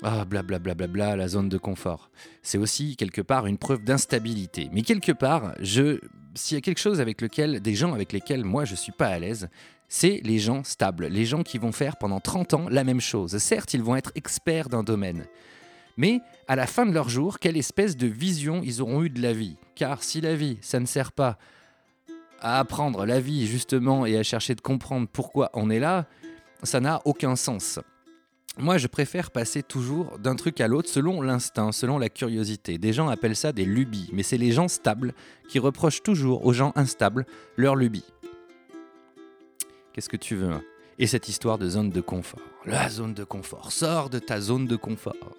ah, 0.01 0.23
blablabla, 0.23 1.17
la 1.17 1.27
zone 1.27 1.49
de 1.49 1.57
confort. 1.57 2.09
C'est 2.41 2.57
aussi 2.57 2.95
quelque 2.95 3.21
part 3.21 3.45
une 3.45 3.57
preuve 3.57 3.83
d'instabilité. 3.83 4.69
Mais 4.71 4.81
quelque 4.81 5.11
part, 5.11 5.55
je, 5.59 5.99
s'il 6.35 6.55
y 6.55 6.57
a 6.57 6.61
quelque 6.61 6.79
chose 6.79 7.01
avec 7.01 7.21
lequel, 7.21 7.59
des 7.59 7.75
gens 7.75 7.93
avec 7.93 8.13
lesquels 8.13 8.45
moi 8.45 8.63
je 8.63 8.75
suis 8.75 8.93
pas 8.93 9.07
à 9.07 9.19
l'aise, 9.19 9.49
c'est 9.89 10.21
les 10.23 10.39
gens 10.39 10.63
stables, 10.63 11.07
les 11.07 11.25
gens 11.25 11.43
qui 11.43 11.57
vont 11.57 11.71
faire 11.71 11.97
pendant 11.97 12.19
30 12.19 12.53
ans 12.53 12.69
la 12.69 12.83
même 12.83 13.01
chose. 13.01 13.37
Certes, 13.37 13.73
ils 13.73 13.83
vont 13.83 13.95
être 13.95 14.11
experts 14.15 14.69
d'un 14.69 14.83
domaine. 14.83 15.25
Mais 15.97 16.21
à 16.47 16.55
la 16.55 16.67
fin 16.67 16.85
de 16.85 16.91
leur 16.91 17.09
jour, 17.09 17.39
quelle 17.39 17.57
espèce 17.57 17.95
de 17.95 18.07
vision 18.07 18.61
ils 18.63 18.81
auront 18.81 19.03
eu 19.03 19.09
de 19.09 19.21
la 19.21 19.33
vie? 19.33 19.57
Car 19.75 20.03
si 20.03 20.21
la 20.21 20.35
vie, 20.35 20.57
ça 20.61 20.79
ne 20.79 20.85
sert 20.85 21.11
pas 21.11 21.37
à 22.41 22.59
apprendre 22.59 23.05
la 23.05 23.19
vie 23.19 23.47
justement 23.47 24.05
et 24.05 24.17
à 24.17 24.23
chercher 24.23 24.55
de 24.55 24.61
comprendre 24.61 25.07
pourquoi 25.11 25.49
on 25.53 25.69
est 25.69 25.79
là, 25.79 26.05
ça 26.63 26.79
n'a 26.79 27.01
aucun 27.05 27.35
sens. 27.35 27.79
Moi, 28.57 28.77
je 28.77 28.87
préfère 28.87 29.31
passer 29.31 29.63
toujours 29.63 30.17
d'un 30.17 30.35
truc 30.35 30.61
à 30.61 30.67
l'autre 30.67 30.87
selon 30.87 31.21
l'instinct, 31.21 31.73
selon 31.73 31.97
la 31.97 32.07
curiosité. 32.07 32.77
Des 32.77 32.93
gens 32.93 33.09
appellent 33.09 33.35
ça 33.35 33.51
des 33.51 33.65
lubies, 33.65 34.09
mais 34.13 34.23
c'est 34.23 34.37
les 34.37 34.51
gens 34.51 34.69
stables 34.69 35.13
qui 35.49 35.59
reprochent 35.59 36.03
toujours 36.03 36.45
aux 36.45 36.53
gens 36.53 36.71
instables 36.75 37.25
leur 37.57 37.75
lubie. 37.75 38.05
Qu'est-ce 39.91 40.07
que 40.09 40.17
tu 40.17 40.35
veux 40.35 40.51
hein? 40.51 40.61
Et 40.99 41.07
cette 41.07 41.27
histoire 41.27 41.57
de 41.57 41.67
zone 41.67 41.89
de 41.89 41.99
confort. 41.99 42.39
La 42.65 42.87
zone 42.87 43.13
de 43.13 43.25
confort. 43.25 43.73
Sors 43.73 44.09
de 44.09 44.19
ta 44.19 44.39
zone 44.39 44.65
de 44.65 44.77
confort. 44.77 45.35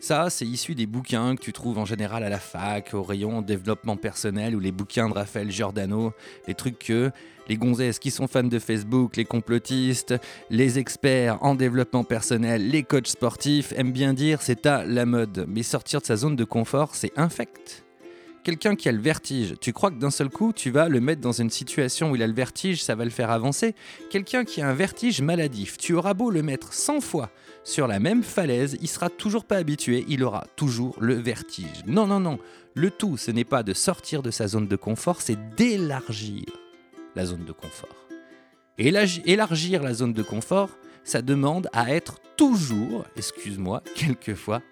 Ça, 0.00 0.30
c'est 0.30 0.46
issu 0.46 0.76
des 0.76 0.86
bouquins 0.86 1.34
que 1.34 1.42
tu 1.42 1.52
trouves 1.52 1.76
en 1.76 1.84
général 1.84 2.22
à 2.22 2.28
la 2.28 2.38
fac, 2.38 2.94
au 2.94 3.02
rayon 3.02 3.42
développement 3.42 3.96
personnel 3.96 4.54
ou 4.54 4.60
les 4.60 4.70
bouquins 4.70 5.08
de 5.08 5.14
Raphaël 5.14 5.50
Giordano, 5.50 6.12
les 6.46 6.54
trucs 6.54 6.78
que 6.78 7.10
les 7.48 7.56
gonzesses 7.56 7.98
qui 7.98 8.12
sont 8.12 8.28
fans 8.28 8.44
de 8.44 8.58
Facebook, 8.60 9.16
les 9.16 9.24
complotistes, 9.24 10.14
les 10.50 10.78
experts 10.78 11.38
en 11.42 11.56
développement 11.56 12.04
personnel, 12.04 12.70
les 12.70 12.84
coachs 12.84 13.08
sportifs 13.08 13.72
aiment 13.72 13.90
bien 13.90 14.14
dire 14.14 14.40
c'est 14.40 14.66
à 14.66 14.84
la 14.84 15.04
mode. 15.04 15.46
Mais 15.48 15.64
sortir 15.64 16.00
de 16.00 16.06
sa 16.06 16.14
zone 16.14 16.36
de 16.36 16.44
confort, 16.44 16.94
c'est 16.94 17.18
infect. 17.18 17.84
Quelqu'un 18.44 18.76
qui 18.76 18.88
a 18.88 18.92
le 18.92 19.00
vertige, 19.00 19.56
tu 19.60 19.72
crois 19.72 19.90
que 19.90 19.98
d'un 19.98 20.12
seul 20.12 20.30
coup, 20.30 20.52
tu 20.52 20.70
vas 20.70 20.88
le 20.88 21.00
mettre 21.00 21.20
dans 21.20 21.32
une 21.32 21.50
situation 21.50 22.12
où 22.12 22.16
il 22.16 22.22
a 22.22 22.26
le 22.26 22.32
vertige, 22.32 22.82
ça 22.82 22.94
va 22.94 23.04
le 23.04 23.10
faire 23.10 23.30
avancer? 23.30 23.74
Quelqu'un 24.10 24.44
qui 24.44 24.62
a 24.62 24.68
un 24.68 24.74
vertige 24.74 25.20
maladif, 25.20 25.76
tu 25.76 25.94
auras 25.94 26.14
beau 26.14 26.30
le 26.30 26.42
mettre 26.42 26.72
100 26.72 27.00
fois 27.00 27.30
sur 27.68 27.86
la 27.86 28.00
même 28.00 28.22
falaise, 28.22 28.78
il 28.80 28.88
sera 28.88 29.10
toujours 29.10 29.44
pas 29.44 29.56
habitué, 29.56 30.06
il 30.08 30.24
aura 30.24 30.46
toujours 30.56 30.96
le 31.00 31.12
vertige. 31.12 31.84
Non, 31.86 32.06
non, 32.06 32.18
non. 32.18 32.38
Le 32.72 32.90
tout, 32.90 33.18
ce 33.18 33.30
n'est 33.30 33.44
pas 33.44 33.62
de 33.62 33.74
sortir 33.74 34.22
de 34.22 34.30
sa 34.30 34.48
zone 34.48 34.68
de 34.68 34.76
confort, 34.76 35.20
c'est 35.20 35.54
d'élargir 35.54 36.46
la 37.14 37.26
zone 37.26 37.44
de 37.44 37.52
confort. 37.52 38.08
Et 38.78 38.88
élargir 38.88 39.82
la 39.82 39.92
zone 39.92 40.14
de 40.14 40.22
confort, 40.22 40.70
ça 41.04 41.20
demande 41.20 41.68
à 41.74 41.92
être 41.94 42.20
toujours, 42.38 43.04
excuse-moi, 43.16 43.82
quelquefois, 43.94 44.62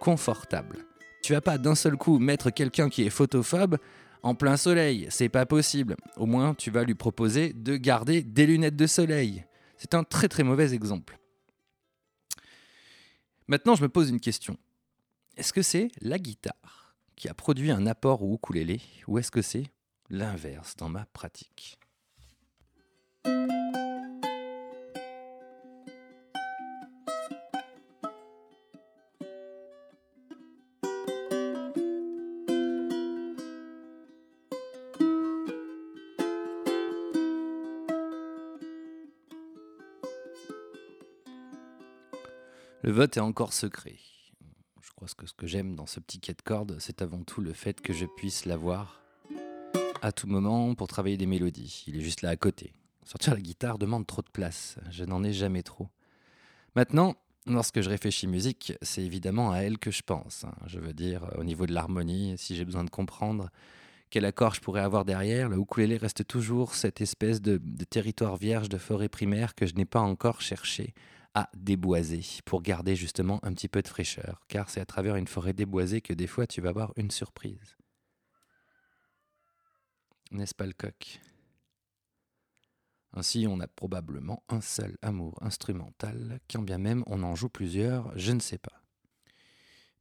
confortable. 0.00 0.78
Tu 1.22 1.34
vas 1.34 1.40
pas 1.40 1.56
d'un 1.56 1.76
seul 1.76 1.96
coup 1.96 2.18
mettre 2.18 2.50
quelqu'un 2.50 2.88
qui 2.88 3.04
est 3.04 3.10
photophobe 3.10 3.76
en 4.24 4.34
plein 4.34 4.56
soleil, 4.56 5.06
c'est 5.10 5.28
pas 5.28 5.46
possible. 5.46 5.94
Au 6.16 6.26
moins, 6.26 6.54
tu 6.54 6.72
vas 6.72 6.82
lui 6.82 6.94
proposer 6.94 7.52
de 7.52 7.76
garder 7.76 8.22
des 8.24 8.46
lunettes 8.46 8.76
de 8.76 8.88
soleil. 8.88 9.44
C'est 9.76 9.94
un 9.94 10.02
très 10.02 10.26
très 10.26 10.42
mauvais 10.42 10.74
exemple. 10.74 11.19
Maintenant, 13.50 13.74
je 13.74 13.82
me 13.82 13.88
pose 13.88 14.10
une 14.10 14.20
question. 14.20 14.56
Est-ce 15.36 15.52
que 15.52 15.60
c'est 15.60 15.88
la 16.00 16.20
guitare 16.20 16.94
qui 17.16 17.28
a 17.28 17.34
produit 17.34 17.72
un 17.72 17.84
apport 17.88 18.22
au 18.22 18.36
ukulélé 18.36 18.80
ou 19.08 19.18
est-ce 19.18 19.32
que 19.32 19.42
c'est 19.42 19.64
l'inverse 20.08 20.76
dans 20.76 20.88
ma 20.88 21.04
pratique? 21.06 21.76
Le 42.82 42.92
vote 42.92 43.18
est 43.18 43.20
encore 43.20 43.52
secret. 43.52 43.96
Je 44.80 44.90
crois 44.96 45.06
que 45.14 45.26
ce 45.26 45.34
que 45.34 45.46
j'aime 45.46 45.76
dans 45.76 45.84
ce 45.84 46.00
petit 46.00 46.18
quai 46.18 46.32
de 46.32 46.40
corde, 46.40 46.76
c'est 46.78 47.02
avant 47.02 47.22
tout 47.22 47.42
le 47.42 47.52
fait 47.52 47.78
que 47.78 47.92
je 47.92 48.06
puisse 48.06 48.46
l'avoir 48.46 49.02
à 50.00 50.12
tout 50.12 50.26
moment 50.26 50.74
pour 50.74 50.88
travailler 50.88 51.18
des 51.18 51.26
mélodies. 51.26 51.84
Il 51.88 51.98
est 51.98 52.00
juste 52.00 52.22
là 52.22 52.30
à 52.30 52.36
côté. 52.36 52.72
Sortir 53.04 53.34
la 53.34 53.42
guitare 53.42 53.76
demande 53.76 54.06
trop 54.06 54.22
de 54.22 54.30
place. 54.30 54.76
Je 54.90 55.04
n'en 55.04 55.22
ai 55.22 55.34
jamais 55.34 55.62
trop. 55.62 55.90
Maintenant, 56.74 57.16
lorsque 57.46 57.82
je 57.82 57.90
réfléchis 57.90 58.26
musique, 58.26 58.72
c'est 58.80 59.02
évidemment 59.02 59.52
à 59.52 59.58
elle 59.58 59.76
que 59.76 59.90
je 59.90 60.02
pense. 60.02 60.44
Hein. 60.44 60.54
Je 60.66 60.78
veux 60.78 60.94
dire, 60.94 61.30
au 61.36 61.44
niveau 61.44 61.66
de 61.66 61.74
l'harmonie, 61.74 62.38
si 62.38 62.56
j'ai 62.56 62.64
besoin 62.64 62.84
de 62.84 62.90
comprendre 62.90 63.50
quel 64.08 64.24
accord 64.24 64.54
je 64.54 64.62
pourrais 64.62 64.80
avoir 64.80 65.04
derrière, 65.04 65.50
le 65.50 65.58
ukulélé 65.58 65.98
reste 65.98 66.26
toujours 66.26 66.74
cette 66.74 67.02
espèce 67.02 67.42
de 67.42 67.58
territoire 67.84 68.38
vierge 68.38 68.70
de 68.70 68.78
forêt 68.78 69.10
primaire 69.10 69.54
que 69.54 69.66
je 69.66 69.74
n'ai 69.74 69.84
pas 69.84 70.00
encore 70.00 70.40
cherché 70.40 70.94
à 71.34 71.48
déboiser 71.54 72.24
pour 72.44 72.62
garder 72.62 72.96
justement 72.96 73.38
un 73.44 73.52
petit 73.52 73.68
peu 73.68 73.82
de 73.82 73.88
fraîcheur, 73.88 74.42
car 74.48 74.68
c'est 74.68 74.80
à 74.80 74.86
travers 74.86 75.16
une 75.16 75.28
forêt 75.28 75.52
déboisée 75.52 76.00
que 76.00 76.12
des 76.12 76.26
fois 76.26 76.46
tu 76.46 76.60
vas 76.60 76.70
avoir 76.70 76.92
une 76.96 77.10
surprise. 77.10 77.76
N'est-ce 80.32 80.54
pas 80.54 80.66
le 80.66 80.72
coq? 80.72 81.20
Ainsi, 83.12 83.46
on 83.48 83.58
a 83.58 83.66
probablement 83.66 84.44
un 84.48 84.60
seul 84.60 84.96
amour 85.02 85.36
instrumental, 85.42 86.40
quand 86.48 86.62
bien 86.62 86.78
même 86.78 87.02
on 87.06 87.24
en 87.24 87.34
joue 87.34 87.48
plusieurs, 87.48 88.16
je 88.16 88.32
ne 88.32 88.40
sais 88.40 88.58
pas. 88.58 88.82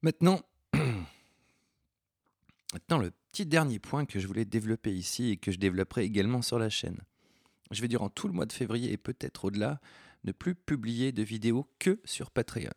Maintenant, 0.04 0.42
maintenant 2.74 3.00
le 3.00 3.12
petit 3.32 3.48
dernier 3.48 3.80
point 3.80 4.06
que 4.06 4.20
je 4.20 4.28
voulais 4.28 4.46
développer 4.46 4.94
ici 4.94 5.32
et 5.32 5.38
que 5.38 5.52
je 5.52 5.58
développerai 5.58 6.04
également 6.04 6.44
sur 6.44 6.60
la 6.60 6.70
chaîne. 6.70 7.00
Je 7.72 7.82
vais 7.82 7.88
durant 7.88 8.10
tout 8.10 8.28
le 8.28 8.34
mois 8.34 8.46
de 8.46 8.54
février 8.54 8.92
et 8.92 8.98
peut-être 8.98 9.46
au-delà 9.46 9.82
ne 10.24 10.32
plus 10.32 10.56
publier 10.56 11.12
de 11.12 11.24
vidéos 11.24 11.68
que 11.80 12.00
sur 12.06 12.32
Patreon. 12.32 12.70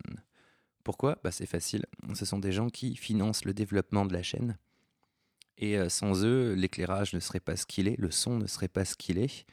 Pourquoi? 0.83 1.19
Bah, 1.23 1.31
C'est 1.31 1.45
facile, 1.45 1.85
ce 2.13 2.25
sont 2.25 2.39
des 2.39 2.51
gens 2.51 2.69
qui 2.69 2.95
financent 2.95 3.45
le 3.45 3.53
développement 3.53 4.05
de 4.05 4.13
la 4.13 4.23
chaîne. 4.23 4.57
Et 5.57 5.77
euh, 5.77 5.89
sans 5.89 6.25
eux, 6.25 6.53
l'éclairage 6.53 7.13
ne 7.13 7.19
serait 7.19 7.39
pas 7.39 7.55
ce 7.55 7.65
qu'il 7.65 7.87
est, 7.87 7.99
le 7.99 8.11
son 8.11 8.37
ne 8.37 8.47
serait 8.47 8.67
pas 8.67 8.85
ce 8.85 8.95
qu'il 8.95 9.17
est. 9.17 9.45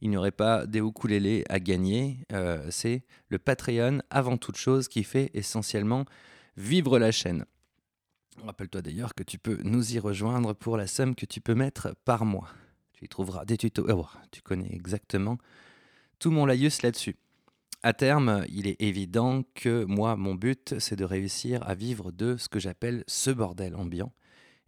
Il 0.00 0.10
n'y 0.10 0.16
aurait 0.16 0.32
pas 0.32 0.66
des 0.66 0.80
ukulélés 0.80 1.44
à 1.48 1.60
gagner. 1.60 2.26
Euh, 2.32 2.66
c'est 2.70 3.04
le 3.28 3.38
Patreon, 3.38 4.00
avant 4.10 4.36
toute 4.36 4.56
chose, 4.56 4.88
qui 4.88 5.04
fait 5.04 5.30
essentiellement 5.34 6.04
vivre 6.56 6.98
la 6.98 7.12
chaîne. 7.12 7.44
Rappelle-toi 8.42 8.82
d'ailleurs 8.82 9.14
que 9.14 9.22
tu 9.22 9.38
peux 9.38 9.58
nous 9.62 9.94
y 9.94 9.98
rejoindre 9.98 10.54
pour 10.54 10.76
la 10.76 10.86
somme 10.86 11.14
que 11.14 11.26
tu 11.26 11.40
peux 11.40 11.54
mettre 11.54 11.94
par 12.04 12.24
mois. 12.24 12.48
Tu 12.94 13.04
y 13.04 13.08
trouveras 13.08 13.44
des 13.44 13.58
tutos. 13.58 13.86
Oh, 13.88 14.06
tu 14.30 14.42
connais 14.42 14.72
exactement 14.74 15.38
tout 16.22 16.30
mon 16.30 16.46
laïus 16.46 16.82
là-dessus. 16.82 17.16
À 17.84 17.94
terme, 17.94 18.44
il 18.48 18.68
est 18.68 18.80
évident 18.80 19.42
que 19.56 19.82
moi, 19.82 20.14
mon 20.14 20.36
but, 20.36 20.78
c'est 20.78 20.94
de 20.94 21.04
réussir 21.04 21.68
à 21.68 21.74
vivre 21.74 22.12
de 22.12 22.36
ce 22.36 22.48
que 22.48 22.60
j'appelle 22.60 23.02
ce 23.08 23.32
bordel 23.32 23.74
ambiant 23.74 24.12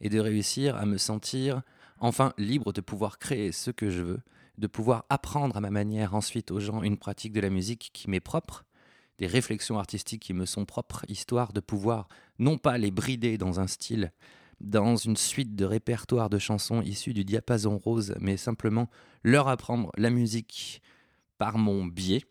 et 0.01 0.09
de 0.09 0.19
réussir 0.19 0.75
à 0.75 0.85
me 0.85 0.99
sentir 0.99 1.63
enfin 2.01 2.33
libre 2.39 2.73
de 2.73 2.81
pouvoir 2.81 3.21
créer 3.21 3.53
ce 3.53 3.71
que 3.71 3.89
je 3.89 4.03
veux, 4.03 4.21
de 4.59 4.67
pouvoir 4.67 5.05
apprendre 5.11 5.57
à 5.57 5.61
ma 5.61 5.71
manière 5.71 6.17
ensuite 6.17 6.51
aux 6.51 6.59
gens 6.59 6.83
une 6.83 6.97
pratique 6.97 7.33
de 7.33 7.41
la 7.41 7.51
musique 7.51 7.91
qui 7.93 8.11
m'est 8.11 8.19
propre, 8.19 8.65
des 9.19 9.29
réflexions 9.29 9.79
artistiques 9.79 10.23
qui 10.23 10.35
me 10.35 10.45
sont 10.45 10.65
propres, 10.65 11.05
histoire 11.07 11.53
de 11.53 11.61
pouvoir 11.61 12.09
non 12.41 12.59
pas 12.59 12.79
les 12.79 12.91
brider 12.91 13.39
dans 13.39 13.61
un 13.61 13.69
style, 13.69 14.13
dans 14.61 14.97
une 14.97 15.17
suite 15.17 15.55
de 15.55 15.65
répertoires 15.65 16.31
de 16.31 16.41
chansons 16.41 16.83
issues 16.83 17.15
du 17.15 17.25
diapason 17.25 17.79
rose, 17.79 18.17
mais 18.19 18.37
simplement 18.37 18.91
leur 19.23 19.47
apprendre 19.47 19.93
la 19.97 20.11
musique 20.11 20.83
par 21.39 21.59
mon 21.59 21.85
biais 21.85 22.25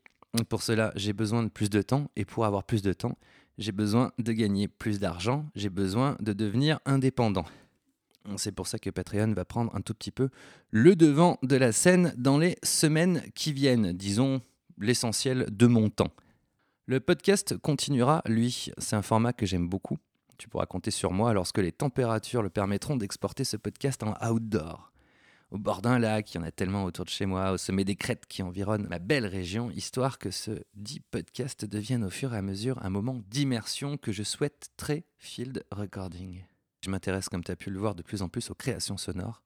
pour 0.50 0.64
cela, 0.64 0.92
j'ai 0.96 1.14
besoin 1.14 1.44
de 1.44 1.50
plus 1.50 1.70
de 1.70 1.82
temps 1.82 2.10
et 2.16 2.26
pour 2.26 2.46
avoir 2.46 2.64
plus 2.64 2.82
de 2.82 2.94
temps, 2.94 3.18
j'ai 3.58 3.72
besoin 3.72 4.12
de 4.18 4.32
gagner 4.32 4.68
plus 4.68 5.00
d'argent, 5.00 5.46
j'ai 5.56 5.70
besoin 5.70 6.18
de 6.20 6.34
devenir 6.34 6.80
indépendant. 6.86 7.46
C'est 8.38 8.54
pour 8.54 8.68
ça 8.68 8.80
que 8.80 8.90
Patreon 8.90 9.34
va 9.34 9.46
prendre 9.46 9.76
un 9.76 9.82
tout 9.82 9.94
petit 9.94 10.12
peu 10.12 10.30
le 10.72 10.96
devant 10.96 11.38
de 11.44 11.56
la 11.56 11.72
scène 11.72 12.14
dans 12.18 12.38
les 12.38 12.58
semaines 12.64 13.22
qui 13.36 13.54
viennent, 13.54 13.92
disons 13.92 14.42
l'essentiel 14.80 15.46
de 15.52 15.68
mon 15.68 15.90
temps. 15.90 16.12
Le 16.86 17.00
podcast 17.00 17.58
continuera, 17.58 18.22
lui, 18.26 18.72
c'est 18.78 18.96
un 18.96 19.02
format 19.02 19.34
que 19.34 19.46
j'aime 19.46 19.68
beaucoup. 19.68 19.98
Tu 20.38 20.50
pourras 20.50 20.66
compter 20.66 20.92
sur 20.92 21.12
moi 21.12 21.34
lorsque 21.34 21.60
les 21.60 21.72
températures 21.72 22.42
le 22.42 22.50
permettront 22.50 22.96
d'exporter 22.96 23.44
ce 23.44 23.56
podcast 23.56 24.04
en 24.04 24.16
outdoor. 24.28 24.93
Au 25.54 25.60
bord 25.60 25.84
d'un 25.84 26.00
lac, 26.00 26.34
il 26.34 26.38
y 26.38 26.40
en 26.40 26.44
a 26.44 26.50
tellement 26.50 26.84
autour 26.84 27.06
de 27.06 27.12
chez 27.12 27.28
moi, 27.28 27.52
au 27.52 27.58
sommet 27.60 27.86
des 27.86 27.96
crêtes 27.96 28.26
qui 28.26 28.42
environnent 28.42 28.88
ma 28.88 28.98
belle 28.98 29.28
région, 29.28 29.70
histoire 29.70 30.18
que 30.18 30.32
ce 30.32 30.64
dit 30.74 31.00
podcast 31.00 31.64
devienne 31.64 32.04
au 32.04 32.10
fur 32.10 32.34
et 32.34 32.38
à 32.38 32.42
mesure 32.42 32.84
un 32.84 32.90
moment 32.90 33.22
d'immersion 33.30 33.98
que 33.98 34.12
je 34.12 34.24
souhaite 34.24 34.70
très 34.78 35.04
field 35.20 35.64
recording. 35.70 36.44
Je 36.82 36.90
m'intéresse, 36.90 37.30
comme 37.30 37.44
tu 37.44 37.52
as 37.52 37.56
pu 37.56 37.70
le 37.70 37.78
voir, 37.78 37.94
de 37.94 38.02
plus 38.02 38.24
en 38.24 38.30
plus 38.30 38.50
aux 38.50 38.56
créations 38.56 38.98
sonores. 38.98 39.44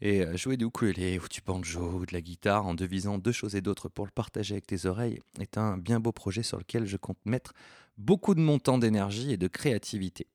Et 0.00 0.24
jouer 0.36 0.56
du 0.56 0.66
ukulélé 0.66 1.18
ou 1.18 1.26
du 1.26 1.40
banjo 1.44 1.98
ou 1.98 2.06
de 2.06 2.12
la 2.12 2.20
guitare 2.20 2.64
en 2.64 2.74
devisant 2.74 3.18
deux 3.18 3.32
choses 3.32 3.56
et 3.56 3.60
d'autres 3.60 3.88
pour 3.88 4.04
le 4.04 4.12
partager 4.12 4.54
avec 4.54 4.68
tes 4.68 4.86
oreilles 4.86 5.18
est 5.40 5.58
un 5.58 5.76
bien 5.76 5.98
beau 5.98 6.12
projet 6.12 6.44
sur 6.44 6.58
lequel 6.58 6.86
je 6.86 6.96
compte 6.96 7.18
mettre 7.24 7.52
beaucoup 7.98 8.36
de 8.36 8.40
mon 8.40 8.60
temps 8.60 8.78
d'énergie 8.78 9.32
et 9.32 9.36
de 9.36 9.48
créativité. 9.48 10.28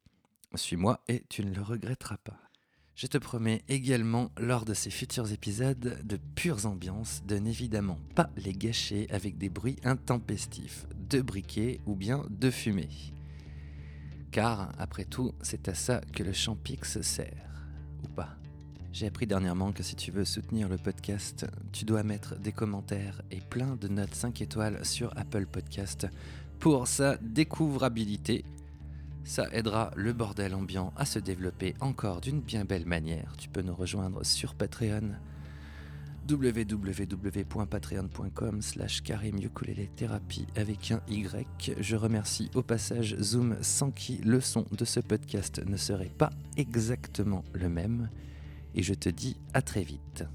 Suis-moi 0.56 1.00
et 1.08 1.24
tu 1.30 1.46
ne 1.46 1.56
le 1.56 1.62
regretteras 1.62 2.18
pas. 2.18 2.51
Je 2.96 3.08
te 3.08 3.18
promets 3.18 3.64
également, 3.68 4.32
lors 4.38 4.66
de 4.66 4.74
ces 4.74 4.90
futurs 4.90 5.32
épisodes, 5.32 6.00
de 6.04 6.20
pures 6.36 6.66
ambiances, 6.66 7.24
de 7.26 7.38
n'évidemment 7.38 7.98
pas 8.16 8.30
les 8.38 8.54
gâcher 8.54 9.08
avec 9.10 9.38
des 9.38 9.50
bruits 9.50 9.78
intempestifs, 9.84 10.86
de 11.10 11.22
briquet 11.22 11.80
ou 11.86 11.96
bien 11.96 12.26
de 12.30 12.52
fumée. 12.52 12.90
Car, 14.32 14.72
après 14.78 15.06
tout, 15.06 15.34
c'est 15.42 15.68
à 15.68 15.74
ça 15.74 16.02
que 16.14 16.24
le 16.24 16.34
Champix 16.34 17.02
sert. 17.02 17.66
Ou 18.04 18.08
pas. 18.08 18.38
J'ai 18.94 19.08
appris 19.08 19.26
dernièrement 19.26 19.72
que 19.72 19.84
si 19.84 19.96
tu 19.96 20.12
veux 20.12 20.26
soutenir 20.26 20.68
le 20.68 20.78
podcast, 20.78 21.46
tu 21.72 21.86
dois 21.86 22.04
mettre 22.04 22.38
des 22.38 22.52
commentaires 22.52 23.22
et 23.32 23.40
plein 23.40 23.78
de 23.78 23.88
notes 23.88 24.14
5 24.14 24.42
étoiles 24.42 24.86
sur 24.86 25.18
Apple 25.18 25.46
Podcast 25.46 26.08
pour 26.60 26.88
sa 26.88 27.18
découvrabilité. 27.18 28.44
Ça 29.24 29.48
aidera 29.52 29.92
le 29.96 30.14
bordel 30.14 30.56
ambiant 30.56 30.94
à 30.96 31.06
se 31.06 31.20
développer 31.20 31.76
encore 31.80 32.22
d'une 32.22 32.42
bien 32.42 32.66
belle 32.66 32.86
manière. 32.86 33.36
Tu 33.38 33.50
peux 33.50 33.62
nous 33.62 33.76
rejoindre 33.76 34.26
sur 34.26 34.56
Patreon 34.56 35.12
www.patreon.com 36.30 38.62
slash 38.62 39.02
thérapie 39.96 40.46
avec 40.56 40.92
un 40.92 41.02
Y. 41.10 41.74
Je 41.80 41.96
remercie 41.96 42.52
au 42.56 42.62
passage 42.62 43.16
Zoom 43.20 43.58
sans 43.62 43.90
qui 43.92 44.18
le 44.18 44.42
son 44.42 44.66
de 44.72 44.86
ce 44.86 45.00
podcast 45.00 45.62
ne 45.66 45.78
serait 45.78 46.12
pas 46.18 46.30
exactement 46.58 47.44
le 47.54 47.70
même 47.70 48.10
et 48.76 48.84
je 48.84 48.94
te 48.94 49.10
dis 49.10 49.38
à 49.54 49.62
très 49.62 49.84
vite. 49.84 50.26